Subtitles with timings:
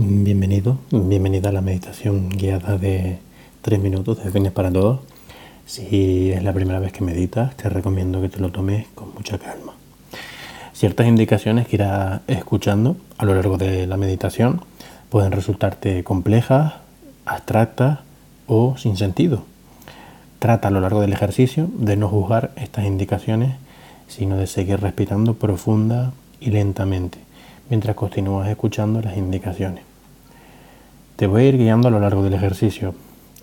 [0.00, 3.18] Bienvenido, bienvenida a la meditación guiada de
[3.62, 5.00] 3 minutos de fines para todos.
[5.66, 9.38] Si es la primera vez que meditas, te recomiendo que te lo tomes con mucha
[9.38, 9.72] calma.
[10.72, 14.60] Ciertas indicaciones que irás escuchando a lo largo de la meditación
[15.10, 16.74] pueden resultarte complejas,
[17.24, 17.98] abstractas
[18.46, 19.42] o sin sentido.
[20.38, 23.56] Trata a lo largo del ejercicio de no juzgar estas indicaciones,
[24.06, 27.18] sino de seguir respirando profunda y lentamente
[27.68, 29.87] mientras continúas escuchando las indicaciones.
[31.18, 32.94] Te voy a ir guiando a lo largo del ejercicio.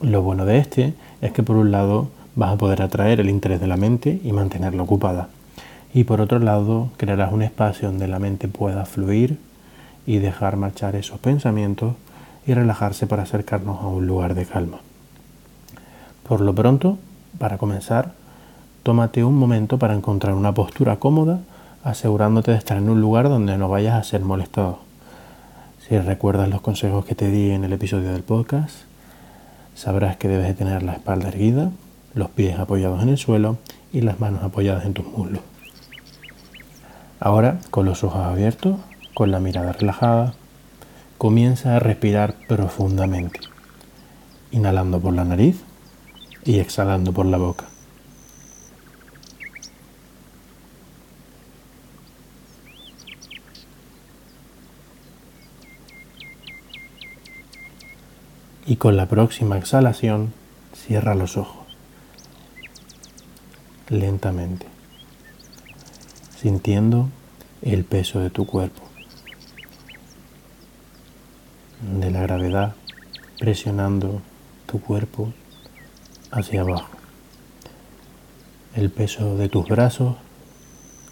[0.00, 3.60] Lo bueno de este es que por un lado vas a poder atraer el interés
[3.60, 5.28] de la mente y mantenerla ocupada.
[5.94, 9.38] Y por otro lado crearás un espacio donde la mente pueda fluir
[10.04, 11.94] y dejar marchar esos pensamientos
[12.44, 14.78] y relajarse para acercarnos a un lugar de calma.
[16.28, 16.98] Por lo pronto,
[17.38, 18.14] para comenzar,
[18.82, 21.38] tómate un momento para encontrar una postura cómoda,
[21.84, 24.89] asegurándote de estar en un lugar donde no vayas a ser molestado.
[25.90, 28.76] Si recuerdas los consejos que te di en el episodio del podcast,
[29.74, 31.72] sabrás que debes de tener la espalda erguida,
[32.14, 33.58] los pies apoyados en el suelo
[33.92, 35.42] y las manos apoyadas en tus muslos.
[37.18, 38.76] Ahora, con los ojos abiertos,
[39.14, 40.34] con la mirada relajada,
[41.18, 43.40] comienza a respirar profundamente,
[44.52, 45.60] inhalando por la nariz
[46.44, 47.64] y exhalando por la boca.
[58.66, 60.32] Y con la próxima exhalación
[60.74, 61.66] cierra los ojos.
[63.88, 64.66] Lentamente,
[66.36, 67.08] sintiendo
[67.62, 68.82] el peso de tu cuerpo,
[71.98, 72.74] de la gravedad
[73.38, 74.20] presionando
[74.66, 75.32] tu cuerpo
[76.30, 76.90] hacia abajo,
[78.76, 80.16] el peso de tus brazos,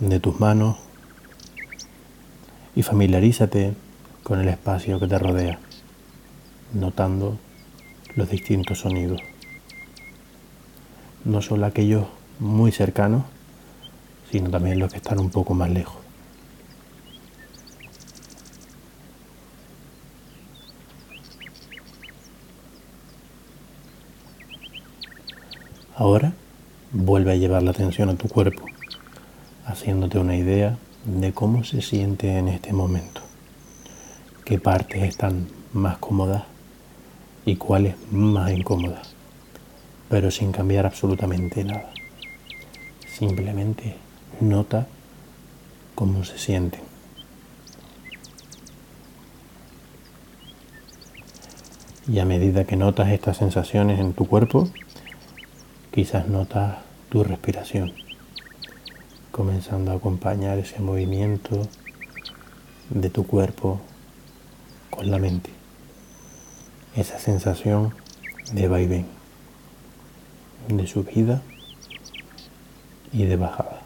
[0.00, 0.78] de tus manos.
[2.74, 3.74] Y familiarízate
[4.22, 5.58] con el espacio que te rodea
[6.72, 7.38] notando
[8.16, 9.20] los distintos sonidos.
[11.24, 12.06] No solo aquellos
[12.38, 13.24] muy cercanos,
[14.30, 15.96] sino también los que están un poco más lejos.
[25.94, 26.32] Ahora
[26.90, 28.64] vuelve a llevar la atención a tu cuerpo,
[29.66, 33.20] haciéndote una idea de cómo se siente en este momento,
[34.44, 36.44] qué partes están más cómodas
[37.44, 39.02] y cuál es más incómoda,
[40.08, 41.90] pero sin cambiar absolutamente nada.
[43.08, 43.96] Simplemente
[44.40, 44.86] nota
[45.94, 46.78] cómo se siente.
[52.08, 54.68] Y a medida que notas estas sensaciones en tu cuerpo,
[55.92, 56.78] quizás notas
[57.08, 57.92] tu respiración,
[59.30, 61.68] comenzando a acompañar ese movimiento
[62.90, 63.80] de tu cuerpo
[64.90, 65.61] con la mente
[66.96, 67.94] esa sensación
[68.52, 69.06] de vaivén,
[70.68, 71.42] de subida
[73.12, 73.80] y de bajada.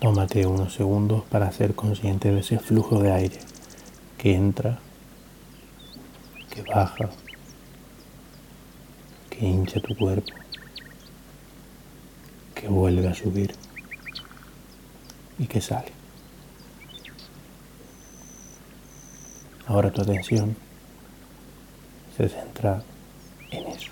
[0.00, 3.38] Tómate unos segundos para ser consciente de ese flujo de aire
[4.16, 4.78] que entra,
[6.50, 7.10] que baja,
[9.28, 10.32] que hincha tu cuerpo,
[12.54, 13.59] que vuelve a subir
[15.40, 15.90] y que sale.
[19.66, 20.54] Ahora tu atención
[22.16, 22.82] se centra
[23.50, 23.90] en eso.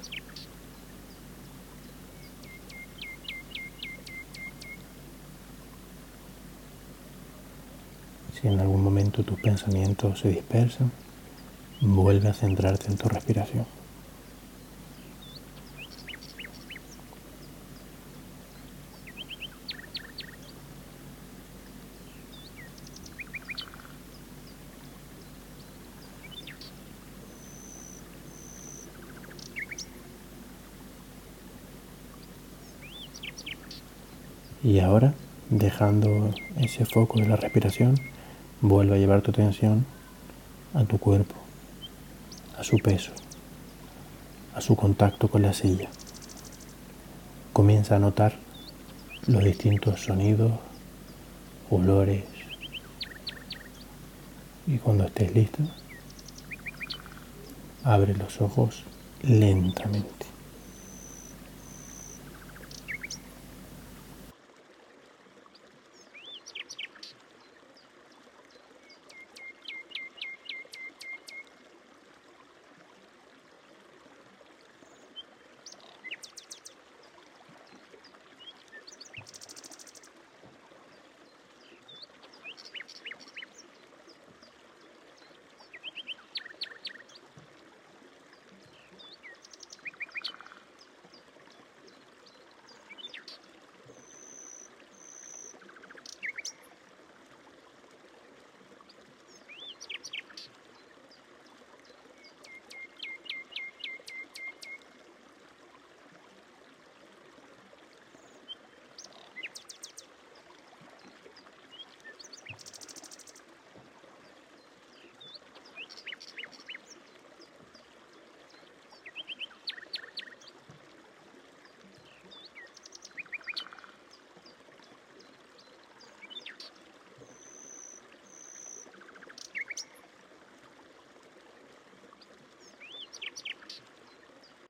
[8.35, 10.93] Si en algún momento tus pensamientos se dispersan,
[11.81, 13.67] vuelve a centrarte en tu respiración.
[34.69, 35.15] Y ahora,
[35.49, 37.99] dejando ese foco de la respiración,
[38.61, 39.87] vuelve a llevar tu atención
[40.75, 41.35] a tu cuerpo,
[42.59, 43.13] a su peso,
[44.55, 45.89] a su contacto con la silla.
[47.55, 48.35] Comienza a notar
[49.27, 50.53] los distintos sonidos,
[51.71, 52.25] olores.
[54.67, 55.63] Y cuando estés listo,
[57.85, 58.85] abre los ojos
[59.23, 60.27] lentamente.